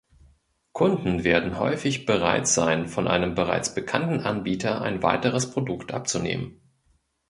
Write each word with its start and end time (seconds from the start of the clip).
Kunden 0.71 1.23
werden 1.23 1.59
häufig 1.59 2.07
bereit 2.07 2.47
sein, 2.47 2.87
von 2.87 3.07
einem 3.07 3.35
bereits 3.35 3.75
bekannten 3.75 4.21
Anbieter 4.21 4.81
ein 4.81 5.03
weiteres 5.03 5.51
Produkt 5.51 5.91
abzunehmen. 5.91 6.59